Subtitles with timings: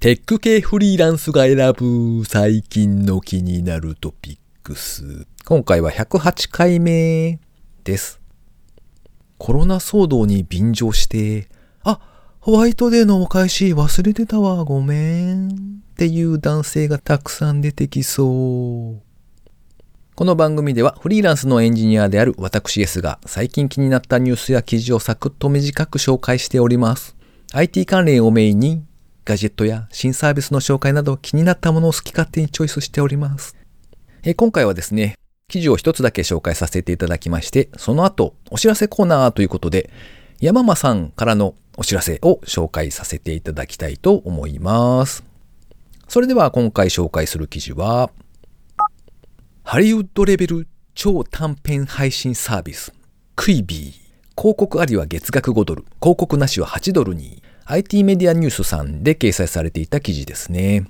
[0.00, 5.26] テック系フリーランスが選ぶ最近の気になるトピックス。
[5.44, 7.40] 今回は108回目
[7.82, 8.20] です。
[9.38, 11.48] コロナ騒動に便乗して、
[11.82, 11.98] あ、
[12.38, 15.48] ホワイトデーのお返し忘れてたわ、ごめん。
[15.48, 15.52] っ
[15.96, 19.02] ていう男性がたくさん出てきそう。
[20.14, 27.16] この番組ではフリーランスのエンジニアである私 S が最近気になったニュースや記事をサクッと短く紹介しております。
[27.52, 28.84] IT 関連をメインに
[29.28, 33.56] ガジェットや新サービスの紹介など気になったものを好き勝手にチョイスしております。
[34.22, 35.16] え今回はですね、
[35.48, 39.90] 記事を一つだけ紹介させていただきまして、その後お知らせコーナーということで、
[40.40, 45.22] 山間さんからのお知らせを紹介させていただきたいと思います。
[46.08, 48.10] それでは今回紹介する記事は、
[49.62, 52.94] ハリウッドレベル超短編配信サービス、
[53.36, 54.08] クイビー。
[54.40, 60.88] 広告ありは月額5ドル、広告なしは8ドルに、IT メディアニュースさんで掲載されていた記事ですね。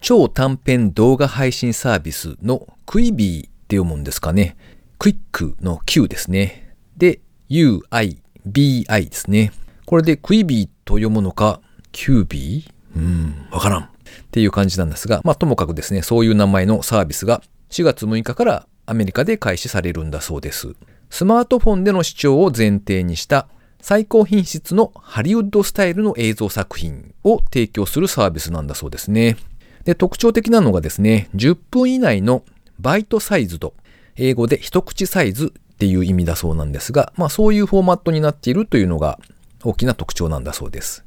[0.00, 4.56] 超短編動画配信サービスのクイビーって読むんですかね。
[4.98, 6.74] クイックの Q ですね。
[6.96, 9.52] で、UIBI ですね。
[9.84, 11.60] これでクイビーと読むのか、
[11.92, 13.82] キュービーうん、わからん。
[13.82, 13.86] っ
[14.30, 20.76] ていう感じなんですが、まあともかくですね、そういう名前のサービスが4月6日からアメリカで開始されるんだそうです。
[21.10, 23.48] スマートフォンでの視聴を前提にした
[23.80, 29.36] 最高品質のハリウッドスタイルの映像作品を提供するサービスなんだそうですね。
[29.84, 32.44] で、特徴的なのがですね、10分以内の
[32.78, 33.74] バイトサイズド、
[34.16, 39.18] 英語で一口サイズっていう意味だそうなんですが、まあそういうフォーマットになっているというのが
[39.64, 41.04] 大きな特徴なんだそうです。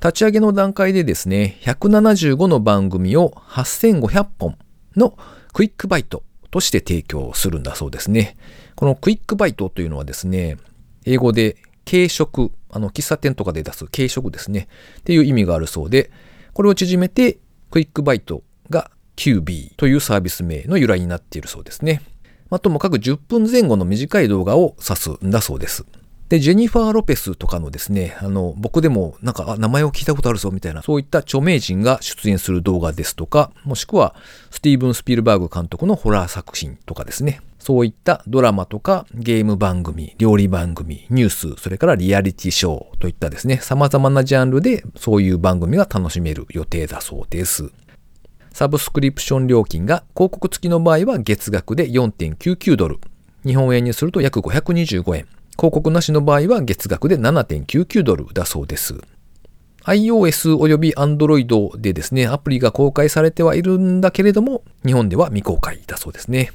[0.00, 4.58] 立ち上げの段階でですね、175の番組を8500本
[4.96, 5.16] の
[5.52, 8.36] クイックバイトとして提供するんだそうですね。
[8.74, 10.58] このクイックバイトというのはですね、
[11.06, 11.56] 英語で
[11.88, 14.68] 軽食、あの、喫茶店とかで出す軽食ですね。
[15.00, 16.10] っていう意味があるそうで、
[16.52, 17.38] これを縮めて、
[17.70, 22.02] クイックバイトが QB というサービス名の由来になっているそうですね。
[22.50, 25.84] まあ、ともかく10分前後の短い動画を指すんだそうです。
[26.28, 34.14] で、ジェニファー・ロペスとかのですね、あの、僕でもなんか名前を聞いたことあるぞみたいな、そういった著名人が出演する動画ですとか、もしくは
[34.50, 47.70] スティーブン・スピルバーグ監督のホラー作品とかですね、そういったドラマとかゲーム番組、料理番組、ニュース、それからリアリティショーといったですね、様々なジャンルでそういう番組が楽しめる予定だそうです。
[48.52, 52.98] サブスクリプション料金が広告付きの場合は月額で4.99ドル。
[53.44, 55.26] 日本円にすると約525円。
[55.56, 58.94] 広告なしの場合は月額で7.99ドルだそうです。
[59.84, 66.52] iOS および Android でですね、アプリが公開されてはいるんだけれども、日本では未公開だそうですね。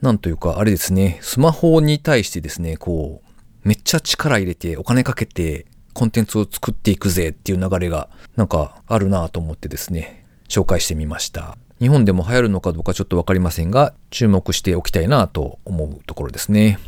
[0.00, 11.56] なんというか、あれですね、スマホに対してですね、こう、めっちゃ力入れてお金かけてコンテンツを作っていくぜっていう流れがなんかあるなと思ってですね、紹介してみました。
[11.80, 16.78] 日本でも流行るのかどうかちょっとわかりませんが、注目しておきたいなと思うところですね。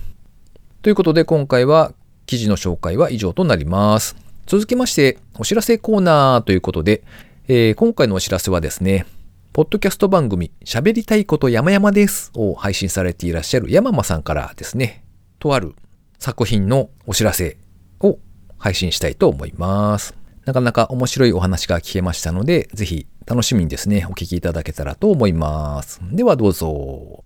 [0.84, 1.94] ということで今回は
[2.26, 4.16] 記事の紹介は以上となります。
[4.44, 7.02] 続きまして、お知らせコーナーということで、
[7.48, 9.06] えー今回のお知らせはですね、
[9.54, 15.02] ポッドキャスト番組、喋りたいこと山々ですを配信されていらっしゃる山間さんからですね、
[15.38, 15.74] とある
[16.18, 17.56] 作品のお知らせ
[18.00, 18.18] を
[18.58, 20.14] 配信したいと思います。
[20.44, 26.02] なかなか面白いお話が聞けましたので、ぜひ楽しみにですね、お聞きいただけたらと思います。
[26.12, 27.23] ではどうぞ。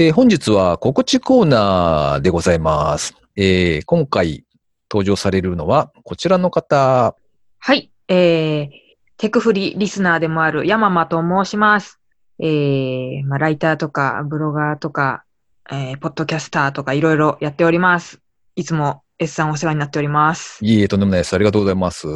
[0.00, 3.16] えー本日は告知コーナーでございます。
[3.34, 4.44] えー今回
[4.88, 7.16] 登場されるのはこちらの方。
[7.58, 8.68] はい、えー、
[9.16, 11.98] テクフリリスナーでもある山間と申します。
[12.38, 15.24] えー、まあ、ライターとか、ブロガーとか、
[15.68, 18.20] えー、ポッドキャスターとかいろいろやっております。
[18.54, 20.64] いつも S さんお世話になっております。
[20.64, 21.34] いえいえ、とんでもないです。
[21.34, 22.06] ありがとうございます。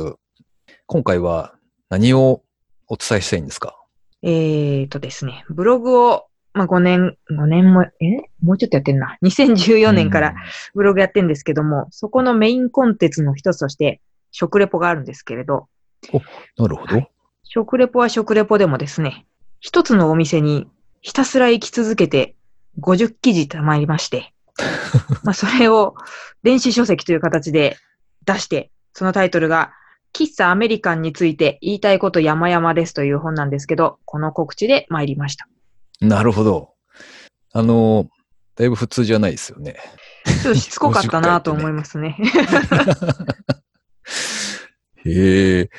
[0.87, 1.57] 今回は
[1.91, 2.45] 何を
[2.87, 3.75] お伝えしたいんですか？
[4.23, 7.91] えーとですね、ブログを、まあ、5年、5年も、え
[8.43, 9.17] もうちょっとやってんな。
[9.23, 10.35] 2014年から
[10.75, 14.01] ブログやってるんですけども、そこのメインコンテンツの一つとして、
[14.31, 15.69] 食レポがあるんですけれど、
[16.57, 17.03] なるほど。
[17.45, 19.27] 食レポは食レポでもですね、
[19.61, 20.69] 一つのお店に
[21.01, 22.35] ひたすら行き続けて
[22.81, 24.33] 50記事溜まりまして、
[25.23, 25.95] まあそれを
[26.43, 27.77] 電子書籍という形で
[28.25, 29.73] 出して、そのタイトルが
[30.13, 35.49] 喫茶アメリカンについて言いたいこと山々ですという本なんですけど、この告知で参りました。
[36.03, 36.71] なるほど。
[37.53, 38.09] あの、
[38.57, 39.77] だいぶ普通じゃないですよね。
[40.25, 42.17] ちょっとしつこかったなと思いますね。
[45.05, 45.71] へえ。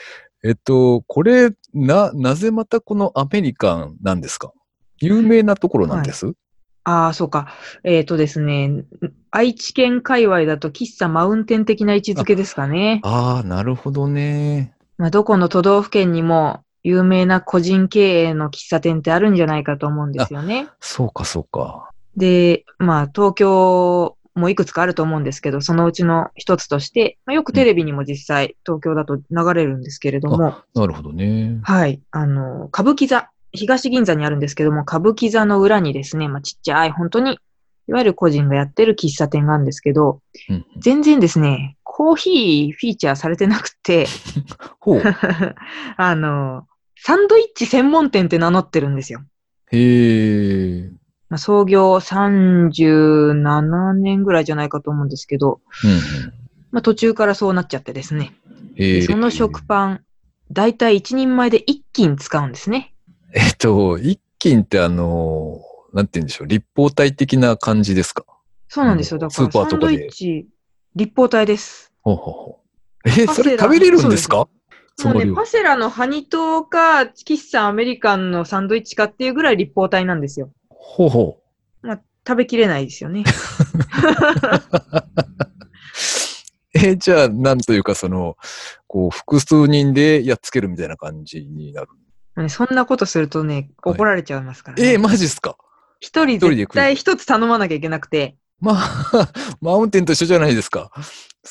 [0.44, 4.52] えっと、これ、な、なぜまたこのアメリカンなんですか？
[5.00, 6.34] 有名なところなんです、
[6.84, 7.48] ああ、そうか。
[7.84, 8.84] えっ、とですね、
[9.32, 13.00] 愛知県界隈だと喫茶マウンテン的な位置づけですかね。
[13.04, 14.74] ああ、なるほどね。
[14.98, 20.68] まあ、どこの都道府県にも有名な個人経営の喫茶店ってあるんじゃないかと思うんですよね。
[20.82, 21.90] そうか、そうか。
[22.18, 31.60] で、まあ、東京もいくつかあると思うんですけど、そのうちの一つとして、まあ、よくテレビにも実際東京だと流れるんですけれども、なるほどね。
[31.64, 37.40] はい、あの、歌舞伎座、東銀座にあるんですけども、歌舞伎座の裏にですね、まあ、ちっちゃい、本当に、
[37.88, 44.08] いわゆる個人がやってる喫茶店があるんですけど、うんうん全然ですね、コーヒーフィーチャーされてなくて、
[44.82, 45.02] ほう。
[45.96, 46.66] あの、
[47.06, 49.24] サンドイッチ専門店って名乗ってるんですよ。
[49.74, 50.90] へえ。
[51.28, 56.00] まあ、創業37年ぐらいじゃないかと思うんですけど、うんうん。
[56.72, 58.34] まあ、途中からそうなっちゃってですね。
[59.06, 60.04] その食パン、
[60.50, 62.94] だいたい1人前で1斤使うんですね。
[63.34, 65.60] えっと、一斤ってあの、
[65.92, 68.24] なんて言うんでしょう、立方体的な感じですか？
[68.70, 69.20] そうなんですよ。
[69.20, 70.48] だから、スーパーサンドとかでイッチ、
[70.96, 71.92] 立方体です。
[72.02, 72.60] ほうほうほ
[73.06, 73.10] う。
[73.10, 74.48] え、パセラそれ食べれるんですか？
[74.98, 75.36] そもうね、の量。
[75.36, 80.52] パセラのハニトーか、喫茶アメリカンのサンドイッチかっていうぐらい立方体なんですよ。
[80.70, 81.40] ほうほ
[82.26, 83.24] 食べきれないですよね。
[83.24, 83.24] う。
[86.80, 88.38] え、じゃあ、なんというか、その、
[88.88, 91.90] こう、複数人でやっつけるみたいな感じになる。
[92.38, 93.54] ねそんなことするとね、
[93.84, 94.94] はい怒られちゃいますから、ね。
[94.94, 95.58] え、マジっすか？
[96.00, 98.36] 一人絶対一つ頼まなきゃいけなくて。
[98.64, 99.30] まあ、
[99.62, 100.90] マウンテンと一緒じゃないですか。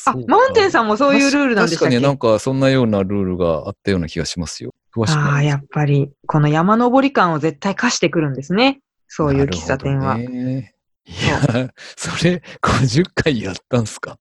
[0.06, 1.90] あ、マウンテンさんんもそういうルールなんでしたっけ？
[1.90, 4.70] 確かになんかそんなようなルールがあったような気がしますよ。
[4.96, 8.80] 詳しくああ、やっぱり、この山登り感を絶対課してくるんですね。
[9.08, 10.16] そういう喫茶店は。
[10.16, 10.74] ね
[11.04, 14.18] いや、それ50回やったんすか？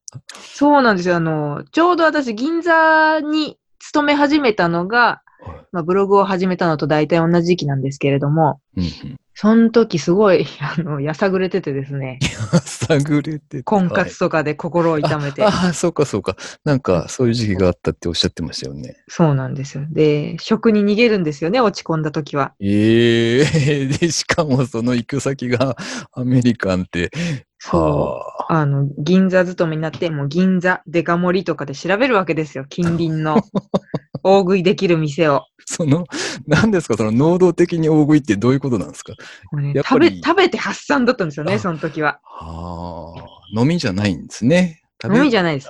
[0.54, 1.16] そうなんですよ。
[1.16, 5.31] あの、ちょうど私、銀座に勤め始めたのが、はい
[5.72, 9.18] まあ、ブログを始めたのと大体同じ時期なんですけれども、うんうん。
[9.34, 12.20] その時すごい、 あの、やさぐれててですね、
[12.64, 16.36] 探れてて婚活とかで心を痛めて、ああ、そうかそうか。
[16.64, 18.98] なんか、そういう時期があったっておっしゃってましたよね。
[19.08, 19.86] そうなんですよ。
[19.90, 22.54] で、食に逃げるんですよね、落ち込んだ時は。
[22.60, 25.76] ええ で、しかもその行く先が
[26.14, 27.10] アメリカンって。
[27.58, 27.82] そう。
[27.82, 32.66] はああの、銀座勤めになって、もう銀座、デカ盛りとかで調べるわけですよ。
[32.66, 33.38] 近隣の
[34.24, 35.46] 大食いできる店を。
[35.66, 36.06] その、
[36.48, 36.98] 何ですか？
[36.98, 39.14] その能動的に大食いってどういうことなんですか？
[39.54, 42.20] ねやっぱり食べ、食べて発散だったんですよね、あその時は。
[42.24, 44.82] はあ、飲みじゃないんですね。
[45.04, 45.70] 飲みじゃないです。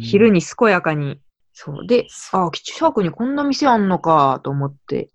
[0.00, 0.40] 昼に。
[0.40, 1.20] に健やかに。
[1.52, 1.86] そう。
[1.86, 5.10] で、あ、近くにこんな店あんのかと思って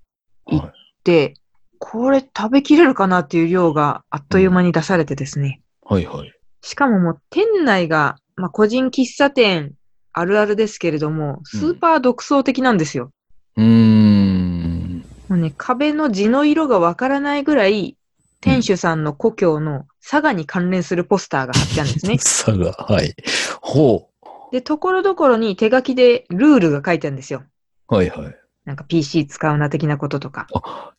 [0.45, 0.71] 行はい
[1.03, 1.35] で、
[1.77, 5.61] これ食べきれるかなっていう量があっという間に出されてですね。
[5.83, 6.31] はいはい。
[6.61, 9.73] しかももう店内が、まあ個人喫茶店
[10.17, 13.11] あるあるですけれども、スーパー独創的なんですよ。
[13.57, 15.05] うーん。
[15.27, 17.97] もうね、壁の地の色がわからないぐらい、
[18.39, 22.15] 店主さんの故郷の佐賀に関連するポスターが貼ってあるんですね。
[22.23, 23.13] 佐賀、はい。
[23.61, 24.09] ほ
[24.53, 27.43] で、ところどころに手書きでルールが書いてあるんですよ。
[27.89, 27.95] う。
[27.95, 28.35] はいはい。
[28.63, 30.47] なんか PC 使うな的なこととか。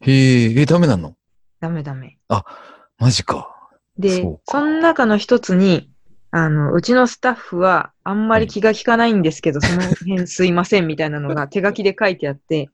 [0.01, 1.15] へえ、え、ダメなの？
[1.61, 2.19] ダメダメ。
[2.99, 3.51] マジか。
[3.99, 5.91] で、その中の一つに、
[6.39, 12.69] あの、うちのスタッフはあんまり気が利かないんですけど、その辺すいませんみたいなのが 手書きで書いてあって、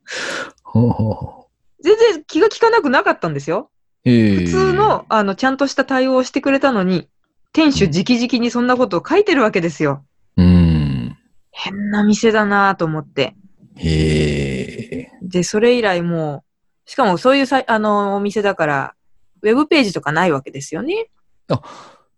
[0.64, 1.49] ほうほうほ
[1.81, 3.70] 全然気が利かなくなかったんですよ。
[4.05, 4.35] え。
[4.35, 7.09] 普通の、あの、ちゃんとした対応をしてくれたのに、
[7.53, 10.05] 店主直々にそんなことを書いてるわけですよ。
[10.37, 11.17] うーん。
[11.53, 13.36] 変な店だなぁと思って。
[13.77, 15.10] へえ。
[15.22, 16.43] で、それ以来も
[16.86, 18.94] う、しかもそういうさあの、お店だから、
[19.43, 21.10] ウェブページとかないわけですよね。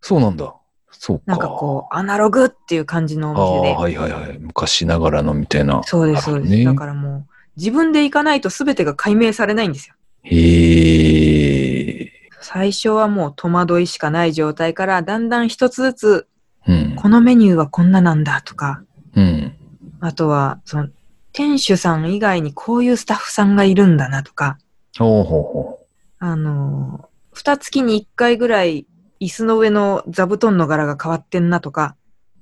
[0.00, 0.54] そうなんだ。
[0.98, 1.24] そうか。
[1.26, 3.76] なんかこう、アナログっていう感じのお店で。
[3.76, 4.38] はいはいはい。
[4.38, 5.82] 昔ながらのみたいな。
[5.84, 6.50] そうです、そうです。
[6.50, 9.94] ねだからもう、自分で行かないと全てが解明されないんですよ。
[10.22, 12.12] へえ。
[12.40, 16.26] 最初はもう戸惑いしかない状態から、だんだん一つずつ、
[16.66, 16.96] うん。
[16.96, 18.82] このメニューはこんななんだとか、
[19.14, 19.54] うん。
[20.00, 20.88] あとは、その、
[21.32, 24.58] 店主さん以外にこういうスタッフさんがいるんだなとか、
[24.98, 25.86] ほうほうほ
[26.20, 28.86] あのー、二月に一回ぐらい、
[29.21, 31.97] 椅子の上の座布団の柄が変わってんなとか、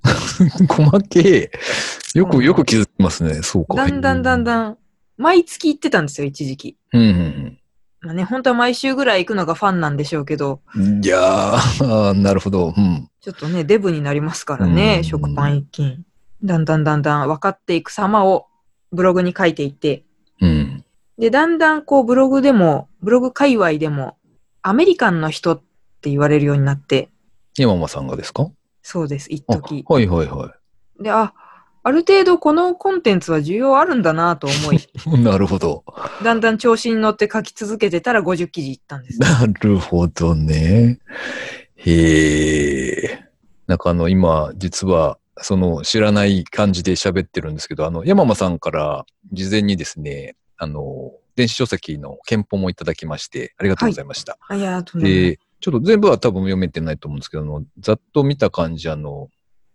[0.05, 0.67] う。
[0.69, 1.50] 細けえ。
[2.14, 3.43] よく、よく気づきますね。
[3.43, 3.76] そうか。
[3.76, 4.45] だんだんだんん。
[4.45, 4.79] だん、
[5.17, 6.76] 毎月行ってたんですよ、一時期。
[6.93, 7.59] うんうん
[8.05, 11.05] まあね、本当は毎週ぐらい行くのがファンなんでしょうけど、うん。
[11.05, 12.75] いやー、 なるほど。
[12.76, 13.09] うん。
[13.21, 16.05] ちょっとね、デブになりますからね、うん食パン一斤。
[16.43, 18.47] だんだんだんだん分かっていく様を
[18.91, 20.05] ブログに書いていって、
[20.41, 20.85] うん。
[21.17, 24.17] で、だんだんこうブログでも、ブログ界隈でも、
[24.62, 25.62] アメリカンの人っ
[26.02, 27.09] て言われるようになって、
[27.56, 28.50] 山間さんがですか？
[28.82, 29.85] そうです、一あ時。
[29.87, 30.52] はいはいは
[31.00, 31.02] い。
[31.02, 31.32] で、あ、
[31.85, 34.78] ある程度このコンテンツは需要あるんだなと思い、
[35.23, 35.85] なるほど。
[36.23, 39.21] だんだん調子に乗って書き続けてたら50記事いったんです。
[39.21, 40.99] なるほどね。
[41.76, 43.25] へえ。
[43.66, 54.38] なんかあの、今、実は、その、知らない感じで喋ってるんですけど、あの、山間さんから事前にですね、あの、電子書籍の憲法もいただきまして、ありがとうございました。
[54.49, 59.28] あいや、とんでもないで、ちょっと全部は多分読めてないと思うんですけど、あのざっと見た感じ、あの、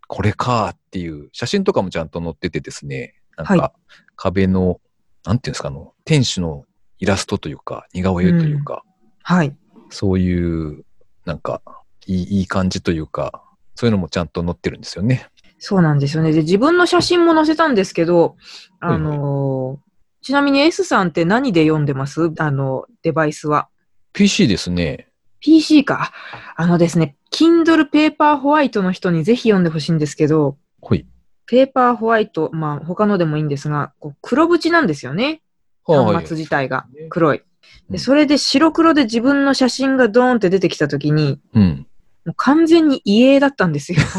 [0.08, 3.74] これかっていう、写真とかもちゃんと載っててですね、なんはか、
[4.16, 4.80] 壁の、
[5.26, 6.66] なんていうんですか、あの、天使の
[7.00, 8.84] イラストというか、似顔絵というか、
[9.24, 9.56] はい。
[9.90, 10.84] そういう、
[11.26, 11.62] なんか、
[12.06, 13.44] いいいい感じというか、
[13.76, 15.28] そういうのもちゃんと載ってるんですよね。
[15.60, 16.32] そうなんですよね。
[16.34, 18.36] で、自分の写真も載せたんですけど、
[18.82, 19.88] あのー
[20.20, 22.34] ちなみに S さんって何で読んでます？
[22.40, 23.70] あの、デバイスは。
[24.12, 25.07] PC ですね。
[25.40, 26.12] PC か。
[26.56, 31.06] あのですね、Kindle Paper White の人にぜひ読んでほしいんですけど、ほい。
[31.46, 35.42] ペーパーホワイト、まあ他のでもいいんですが、こう黒縁なんですよね。
[35.86, 37.38] 端末自体が黒い。
[37.38, 37.44] で、
[37.92, 41.88] うんそれで白黒で自分の写真がドーンって出てきたときに、うん。
[42.26, 44.00] もう完全に遺影だったんですよ。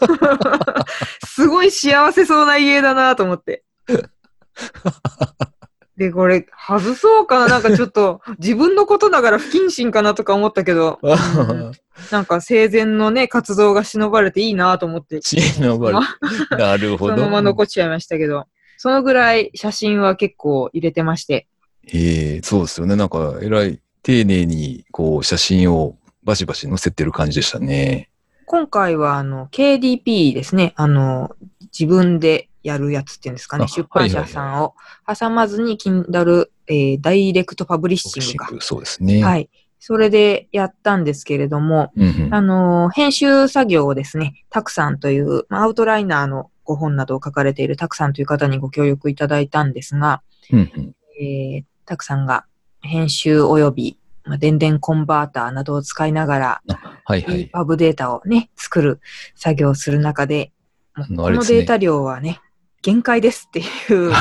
[1.26, 3.64] すごい幸せそうな遺影だなと思って。
[6.00, 7.48] で、これ、外そうかな？
[7.48, 11.72] なんかちょっと、 自分のことながら不謹慎かなとか思ったけど、う ん
[12.10, 17.16] なんか生前のね、活動が忍ばれていいなと思って、知恵の悪いなるほど。
[17.16, 18.46] そのまま残っちゃいましたけど、
[18.78, 21.46] そのぐらい写真は結構入れてまして、
[21.92, 22.96] ええそうですよね。
[22.96, 28.08] なんか、えらい丁寧に、こう、写真をバシバシ載せてる感じでしたね。
[28.46, 31.36] 今回はあの、KDP ですね、あの、
[31.78, 34.74] 自分でやるやつっていうんですかね、あ出版社さんを
[35.06, 38.50] 挟まずに Kindle、えーダイレクトパブリッシングか。
[38.60, 39.24] そうですね。。
[39.24, 39.48] はいい。
[39.80, 52.44] それでやったんですけれども、うんうん、あの、編集作業をですね、たくさんという、まあアウトライナーのご本などを書かれているたくさんという方にご協力いただいたんですが、うんうんえー、たくさんが
[52.82, 56.62] 編集及び、まあ、電電コンバーターなどを使いながら、
[57.04, 57.46] はいはい。
[57.46, 59.00] パブデータをね、作る
[59.34, 60.52] 作業をする中で、
[60.94, 62.40] このデータ量はね、
[62.82, 63.62] 限界ですってい
[64.08, 64.12] う、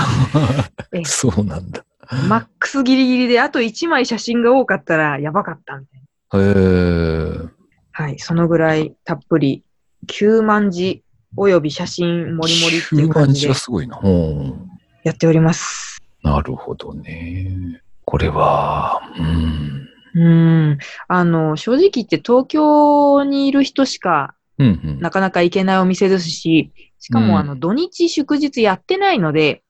[0.92, 1.86] えそうなんだ。
[2.28, 6.40] マックスギリギリであと1枚写真が多かったらやばかったみたいな。
[6.40, 7.60] へえ。
[7.92, 9.64] はい、そのぐらいたっぷり
[10.08, 11.04] 9万字
[11.38, 14.00] 及び写真もりもりっていう9感じで万字はすごいな。
[14.02, 14.70] うん。
[15.04, 16.02] やっております。
[16.24, 17.82] なるほどね。
[18.06, 19.90] これは、うん。
[20.16, 20.78] うーん。
[21.08, 25.00] あの、正直言って東京にいる人しかうんうん。
[25.00, 29.64] なかなか行けないお店ですし、しかうんもあの土日祝日やってないので、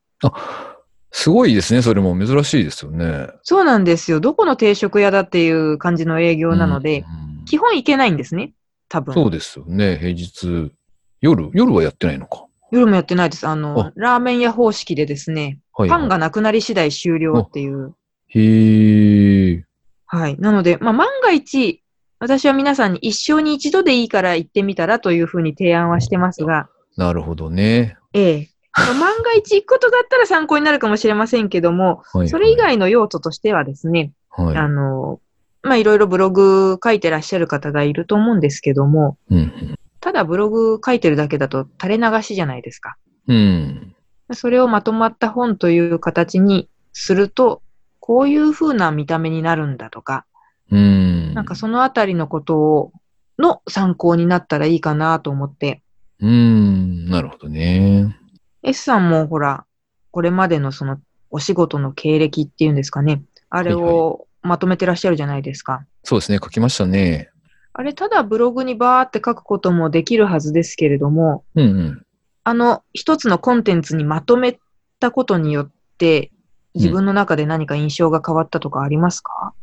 [1.12, 1.82] すごいですね。
[1.82, 3.30] それも珍しいですよね。
[3.44, 4.20] そうなんですよ。
[4.20, 8.54] どこの定食屋だっていう感じの営業なので、うん基本行けないんですね。
[8.90, 9.16] 多分。
[9.16, 9.98] そうですよね。
[9.98, 10.72] 平日。
[11.20, 12.46] 夜、夜はやってないのか。
[12.72, 13.48] 夜もやってないです。
[13.48, 17.96] あの、あラーメン屋方式でですね、はい、パンがなくなり次第終了っていう。
[18.28, 19.66] へえ。
[20.06, 20.38] はい。
[20.40, 21.84] なので、まあ、万が一、
[22.20, 27.98] 私は皆さんに一生に一度でいいから行ってみたらというふうに提案はしてますが、なるほどね。
[28.14, 28.50] ええ。
[28.78, 35.20] まあ万が一行くことだったら参考になるかもしれませんけども、はい、それ以外の用途としてはですね、はい、あの、
[35.64, 42.96] まあ、いろいろブログ書いてらっしゃる方がいると思うんですけども、うんただブログ書いてるだけだと垂れ流しじゃないですか。
[43.28, 43.96] うん。
[44.30, 44.36] うん。
[44.36, 47.62] それをまとまった本という形にすると、
[48.00, 50.26] こういう風な見た目になるんだとか、
[50.72, 51.34] うん。
[51.34, 52.92] なんかそのあたりのことを、
[53.38, 55.82] の参考になったらいいかなと思って、
[56.20, 57.10] うん。
[57.10, 58.16] なるほどね。
[58.64, 59.66] S さんもほら、
[60.12, 61.00] これまでのその
[61.30, 65.86] お仕事の経歴っていうんですかね、あれはいをまとめてらっしゃるじゃないですか。
[66.04, 66.40] そうですね。
[66.42, 67.30] 書きましたね。
[67.74, 72.06] あれ、ただブログにバーって書くこともできるはずですけれども、うんうん。
[72.44, 74.60] あの一つのコンテンツにまとめ
[75.00, 76.32] たことによって、
[76.74, 79.54] 自分の中で何か印象が変わったとかありますか、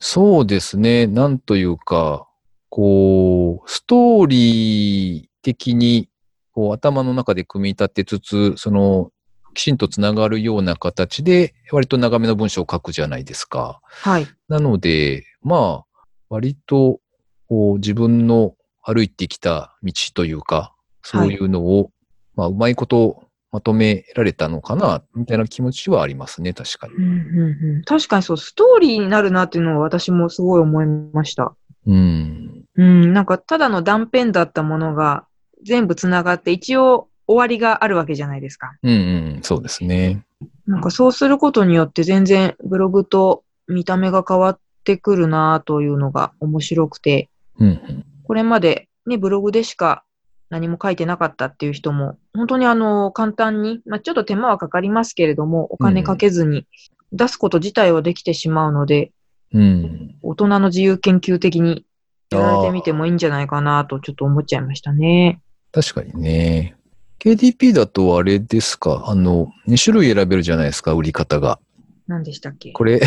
[0.00, 1.06] そうですね。
[1.06, 2.26] なんというか、
[2.68, 6.08] こう、ストーリー的に、
[6.52, 9.10] こう、頭の中で組み立てつつ、その、
[9.54, 13.80] きちんとつながるような形で、割と長めの文章を書くじゃないですか。
[13.82, 14.26] はい。
[14.48, 17.00] なので、まあ、割と、
[17.48, 21.90] こう、自分の歩いてきた道というか、そういうのを、
[22.36, 27.00] まあ、うまいことまとめられたのかな、みたいな気持ちはありますね、確かにう。
[27.00, 31.54] んうんうん、確かにそう、ストーリーになるなっていうのは私もすごい思いました。
[31.86, 32.64] うん。
[32.76, 35.26] うん、なんかただの断片だったものが
[35.64, 38.76] 全部つながって一応終わりがあるわけじゃないですか。
[38.82, 38.94] うんう
[39.38, 40.24] ん、そうですね。
[40.66, 48.04] なんかそうすることによって全然ブログと見た目が変わってくるなというのが面白くて、うんうん。
[48.24, 50.04] これまでね、ブログでしか
[50.50, 56.66] 何も書いてなかったっていう人も、本当にあの、簡単に、まあ、ちょっと手間はかかりますけれども、お金かけずに
[57.12, 59.12] 出すこと自体はできてしまうので、
[59.52, 60.14] うん。
[60.22, 61.84] 大人の自由研究的に
[62.30, 65.40] やられてみてもいいんじゃないかなとちょっと思っちゃいましたね。
[65.72, 66.76] 確かにね。
[67.18, 69.04] KDP だとあれですか？
[69.06, 71.58] あの、2種類選べるじゃないですか、売り方が。
[72.06, 72.72] 何でしたっけ？
[72.72, 73.00] これ、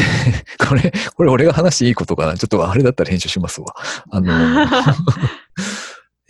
[0.67, 2.35] これ、これ俺が話していいことかな？
[2.37, 3.67] ちょっとあれだったら編集しますわ。
[4.09, 4.33] あの、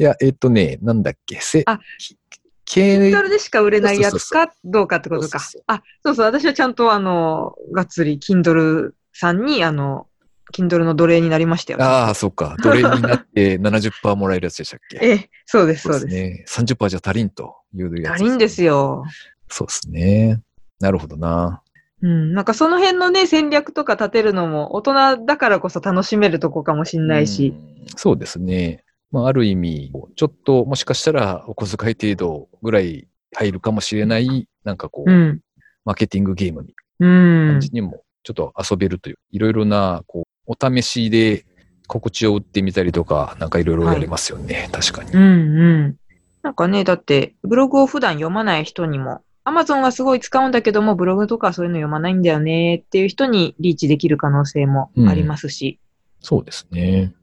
[0.01, 2.17] いや、えっとね、なんだっけ、せ、あき
[2.65, 5.63] 経 Kindle でしか売れないやつかどうかってことかそうそうそう。
[5.67, 10.07] あ、そうそう、私はちゃんとあの、がっつり Kindle さんに、あの、
[10.55, 11.83] Kindle の奴隷になりましたよ。
[11.83, 12.55] ああ、そっか。
[12.63, 14.97] 奴隷になって 70%もらえるやつでしたっけ？
[15.03, 16.05] ええ、そうです、そうです。
[16.07, 16.45] ね。
[16.47, 18.63] 30%じゃ足りんというやつ、足りんです。
[18.63, 19.03] よ。
[19.49, 20.41] そうですね。
[20.79, 21.61] なるほどな。
[22.01, 27.53] うん、なんかその辺のね、戦略とか立てるのも大人だからこそ楽しめるとこかもしんないし。
[27.55, 28.83] うんそうですね。
[29.11, 35.41] まあ、ある意味、ちょっともしかしたらお小遣い程度ぐらい入るかもしれない、なんかこう、うん。
[35.83, 37.59] マーケティングゲームにうん感。
[37.59, 41.45] じにもちょっと遊べるという、いろいろな、こう、お試しで
[41.87, 44.69] 告知を打ってみたりとか、なんかいろいろやれますよね。
[44.71, 45.11] 確かに。
[45.11, 45.27] うんう
[45.89, 45.95] ん。
[46.43, 55.79] なんかね、だって、ブログを普段読まない人にも、Amazon はすごい使うんだけども、ブログとかそういうの読まないんだよねっていう人にリーチできる可能性もありますし。
[56.19, 57.13] そうですね。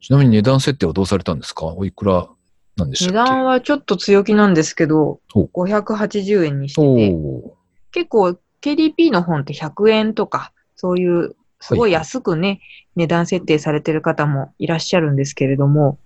[0.00, 1.66] ちなみに値段設定はどうされたんですか？
[1.66, 2.28] おいくら
[2.76, 3.30] なんでし値たっけ？
[3.30, 7.50] 段はちょっと強気なんですけど、お580円にしておて、ー
[7.92, 12.60] 結構 KDP の本って100円とか、そういうすごい安くね、
[12.94, 15.98] 値段設定されてる方もいらっしゃるんですけれども、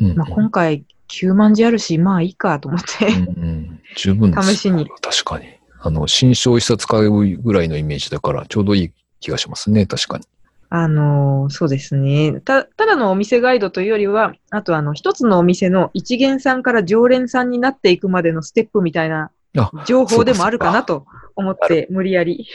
[0.00, 4.54] うんうんまあ、今回9万字あるし、まあいいかと思って、うんうん十分です。
[4.54, 4.88] 試しに。
[5.02, 5.46] 確かに。
[5.80, 9.84] あの、新書を一冊買うぐらいのイメージだから、ちょうどいい気がしますね。
[9.86, 10.24] 確かに。
[10.76, 12.40] あのーそうですね。
[12.40, 22.48] た、ただのお店ガイドというよりは、あとあの、一つのお店の一元さんから常連さんになっていくまでのステップみたいなあ情報でもあるかなと思って、無理やり。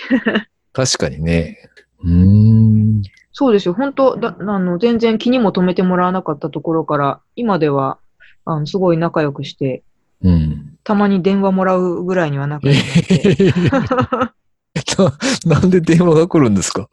[0.74, 1.60] 確かにね。
[2.04, 3.02] うーん。
[3.32, 3.74] そうですよ。
[3.74, 8.00] 本当だ、あの、全然気にも留めてもらわなかったところから、今では、
[8.44, 9.84] あの、すごい仲良くして、
[10.22, 10.78] うん。
[10.84, 12.78] たまに電話もらうぐらいには仲良く
[13.72, 14.34] なって。
[15.46, 16.90] ななんで電話が来るんですか？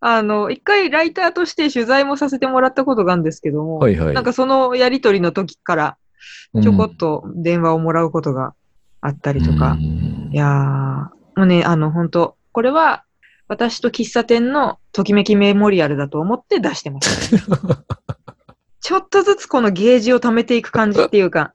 [0.00, 4.14] あの、一回ライターとして取材もさせてもらったことがあるんですけども、はいはい。
[4.14, 5.96] なんかそのやりとりの時から、
[6.62, 8.54] ちょこっと電話をもらうことが
[9.00, 9.72] あったりとか。
[9.72, 13.04] うんいやー、もうね、あの、本当これは、
[13.48, 17.38] 私と喫茶店のときめきメモリアルだと思って出してます。
[18.80, 21.54] ちょっとずつこのゲージを貯めていく感じっていうか、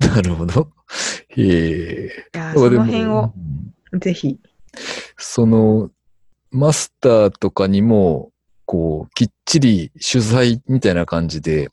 [0.00, 0.68] なるほど。
[1.28, 2.28] へえ。
[2.54, 3.32] その辺を
[3.92, 4.38] うんぜひ。
[5.16, 5.90] その、
[6.52, 8.30] マスターとかにも、
[8.66, 11.70] こう、きっちり取材みたいな感じで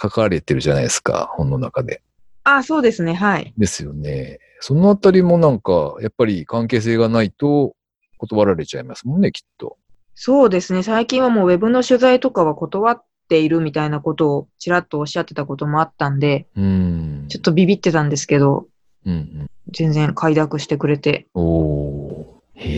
[0.00, 2.02] 書かれてるじゃないですか、本の中で。
[2.44, 3.54] あ、そうですね、はい。
[3.56, 4.38] ですよね。
[4.60, 7.74] そのあたりもなんか、やっぱり関係性がないと
[8.18, 9.78] 断られちゃいますもんね、きっと。
[10.14, 17.24] そうですね、最近はもうウェブの取材とかは断っているみたいなことをちらっとおっしゃってたこともあったんで、うん。
[17.28, 18.66] ちょっとビビってたんですけど、
[19.06, 19.46] うんうん。
[19.72, 22.24] 全然快諾してくれて、おー。
[22.54, 22.68] へ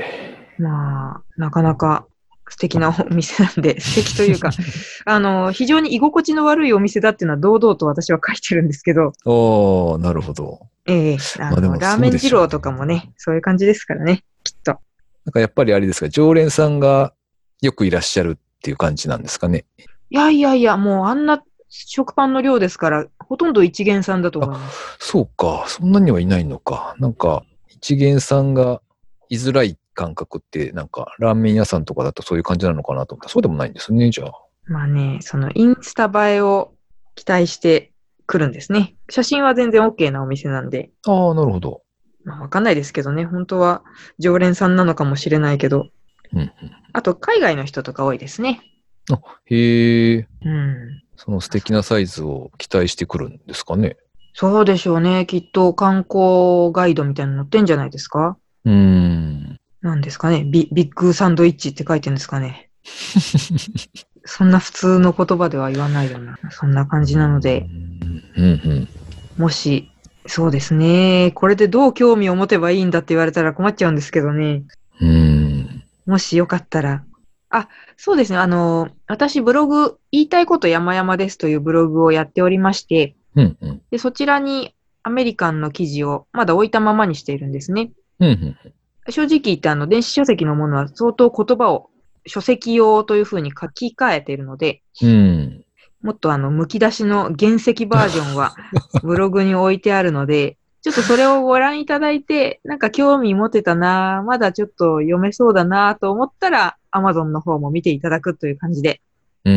[0.00, 0.23] え。
[0.58, 2.06] まあ、なかなか
[2.48, 4.50] 素敵なお店なんで、素敵というか、
[5.06, 10.60] あの、非常に居心地の悪いお店だっていうのは堂々と私は書いてるんですけど、ああ、なるほど。
[10.86, 14.72] ええあの、まあラーメン二郎とかもね、そういう感じですからね、きっと。
[15.24, 17.14] なんかやっぱりあれですか、常連さんが
[17.62, 19.64] よくいらっしゃるっていう感じなんですかね。
[20.10, 24.96] いやいやいや、もうあんな食パンの量ですから、ほとんど一元さんだと思います。
[25.00, 26.94] そうか、そんなにはいないのか。
[26.98, 28.82] なんか、一元さんが
[29.30, 34.32] 居づらい感覚って、なんか、ラーメン屋さんとかだとそういう感じなのかなと思ったら、そうでもないんですね、じゃあ。
[34.66, 36.74] まあね、そのインスタ映えを
[37.14, 37.92] 期待して
[38.26, 38.96] くるんですね。
[39.10, 41.82] 写真は全然 OK なお店なんで、ああ、なるほど。
[42.24, 43.82] まあわかんないですけどね、本当は
[44.18, 45.88] 常連さんなのかもしれないけど、
[46.32, 46.52] うんうん。
[46.92, 48.60] あと海外の人とか多いですね。
[49.46, 51.02] へえ、うん。
[51.16, 53.98] その素敵なサイズを期待してくるんですかね。
[54.32, 55.26] そうでしょうね。
[55.26, 59.60] きっと観光ガイドみたいなの載ってんじゃないですかうーん。
[59.84, 62.70] なんですかねビビッグサンドイッチって書いてるんですかね
[64.24, 66.38] そんな普通の言葉では言わないよな。
[66.50, 67.66] そんな感じなので、
[68.36, 68.88] うんうん。
[69.36, 69.90] もし、
[70.26, 71.32] そうですね。
[71.34, 74.62] これでどう興味を持てばいいんだって言われたら困っちゃうんですけどね。
[75.00, 75.84] うん。
[76.06, 77.04] もしよかったら。
[77.50, 77.68] あ、
[77.98, 78.38] そうですね。
[78.38, 83.82] あの、私ブログ、言いたいこと山々ですというブログをやっておりまして、うんうん。
[83.90, 87.90] で、そちらにアメリカンの記事をまだ置いたままにしているんですね。
[88.20, 88.56] うんうん。
[89.10, 91.90] 正直言って、あの、電子書籍のものは相当言葉を
[92.26, 95.64] 書籍用というふうに書き換えているので、うん。
[96.02, 98.54] もっとあの、剥き出しの原石バージョンは
[99.02, 109.00] ブログに置いてあるので、ちょっとそれをご覧いただいて、なんか興味持てたな、まだちょっと読めそうだなと思ったら、Amazon の方も見ていただくという感じで、
[109.44, 109.54] うん。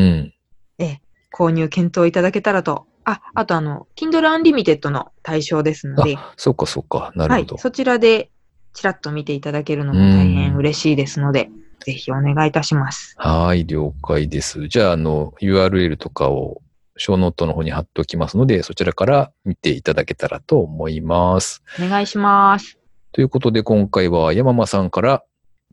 [0.79, 1.01] ええ、
[1.33, 2.85] 購入検討いただけたらと。
[3.03, 7.11] あ、あとあの、Kindle Unlimited の対象ですので、そうかそうか。
[7.15, 8.31] なはいるほど。、そちらで
[8.77, 11.49] ちらっと見ていただけるのも大変嬉しいですので、
[11.83, 13.15] ぜひお願いいたします。
[13.17, 14.67] はい、了解です。
[14.67, 16.61] じゃあ、あの、URL とかを、
[16.95, 21.63] 小ノートの方に貼っておきますので、そちらから見ていただけたらと思います。
[21.79, 22.77] お願いします。
[23.13, 25.23] ということで、今回は山間さんから、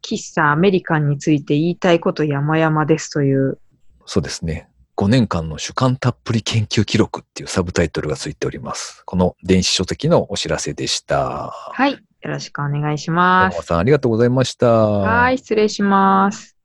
[0.02, 3.58] 喫茶アメリカンについて言いたいこと山々ですという、
[4.06, 9.02] そうですね、5年間の主観たっぷり研究記録っていうサブタイトルがついております。
[9.04, 11.50] この電子書籍のお知らせでした。
[11.50, 13.54] はい、よろしくお願いします。
[13.54, 14.66] 山間さん、ありがとうございました。
[14.66, 16.56] はい、失礼します。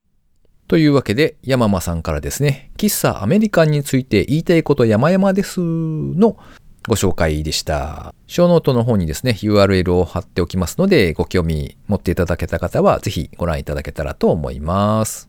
[0.70, 6.38] というわけで、山間さんからですね、喫茶アメリカンについて言いたいこと山々ですの
[6.88, 8.16] ご紹介でした。
[8.26, 15.28] 小ノートの方にですね、URL を貼っておきますので、ご興味持っていただけた方は、ぜひご覧いただけたらと思います。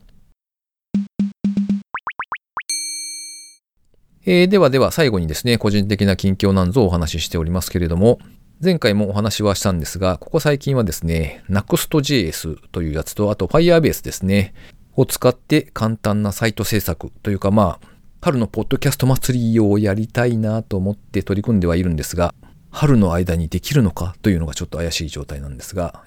[4.26, 8.20] えーではでは最後にですね、個人的な近況なんぞをお話ししておりますけれども、
[8.62, 14.52] 前回もお話はしたんですが、ここ最近はですね、Next.js というやつと、あと Firebase ですね、
[14.96, 17.88] を使って簡単なサイト制作というかまあ、
[18.20, 22.34] 春のポッドキャスト祭りをやりたいなと思って取り組んではいるんですが、
[22.70, 26.04] 春の間にできるのかというのがちょっと怪しい状態なんですが、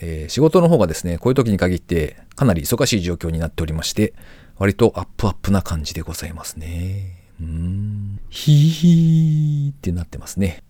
[0.00, 4.14] えー仕事の方がですね、こういう時に限ってかなり忙しい状況になっておりまして、
[4.58, 7.24] 割とアップアップな感じでございますね。
[7.40, 8.20] うーん。
[8.30, 10.62] ヒーヒーってなってますね。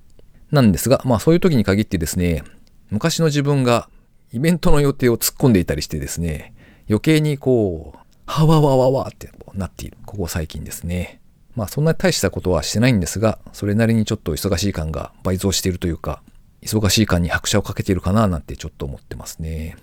[0.51, 2.43] なんですが、まあそういう時に限ってですね、
[2.91, 3.89] 昔の自分が
[4.33, 6.55] イベントの予定を突っ込んでいたりしてですね、
[6.89, 9.97] 余計にこう、はわわわわってなっている。
[10.05, 11.21] ここ最近ですね。
[11.55, 16.23] まあそんな大したことはしてないんですが、それなりにちょっと忙しい感が倍増しているというか、
[16.63, 19.77] 忙しい感に拍車をかけているかななんてちょっと思ってますね。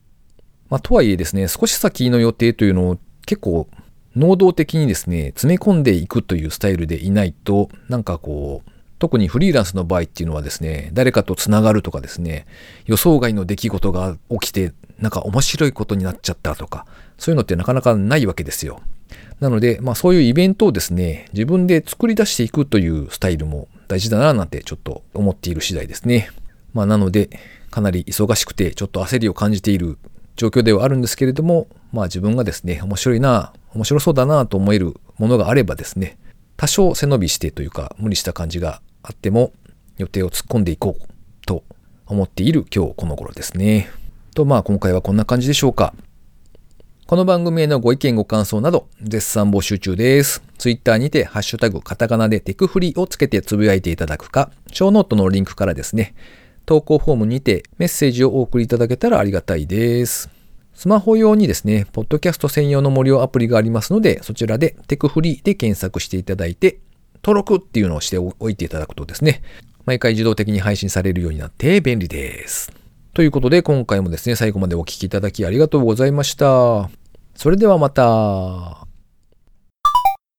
[0.70, 3.68] まあとはいえですね、少し先の予定というのを結構
[4.16, 8.70] 能動的にですね、詰め込んでいくというスタイルでいないと、なんかこう、
[9.04, 12.46] 特にフリーランスの場合っていうのはですね、誰かとつながるとかですね、
[12.86, 16.86] 予想外の出来事が起きて、なんか面白いことになっちゃったとか、
[17.18, 18.80] そういうのってなかなかないわけですよ。
[19.42, 26.30] なので、まあそういうイベントをですね、自分で作り出していくというスタイルも大事だななんてちょっと思っている次第ですね。
[26.74, 27.30] まあなので、
[27.72, 29.98] かなり忙しくてちょっと焦りを感じている
[30.38, 36.18] 状況ではあるんですけれども、まあ自分がですね、面白いな、面白そうだなと思えるものがあればですね、
[36.56, 39.54] 多少背伸びしてというか無理した感じがあっても
[39.98, 41.06] 予定を突っ込んでいこう
[41.46, 41.64] と
[42.08, 43.90] 思っている今日この頃ですね。
[44.34, 45.94] とまあ今回はこんな感じでしょうか。
[47.06, 50.42] この番組へのご意見ご感想など絶賛募集中です。
[50.58, 56.16] ツイッターにてハッシュタグカタカナでテクフリをつけてつぶやいていただくか、ショーノートのリンクからですね、
[56.66, 60.30] 投稿フォームにてメッセージをお送りいただけたらありがたいです。
[60.74, 66.80] スマホ用にですね、ポッドキャスト専用の無料アプリがありますので、そちらでテクフリーで検索していただいて、
[67.24, 69.42] 登録っていうのをしておいていただくとですね、
[69.86, 72.72] 毎回自動的に配信されるようになって便利です。
[73.14, 76.90] ということで、今回もですね、最後までお聴きいただきありがとうございました。
[77.36, 78.93] それではまた。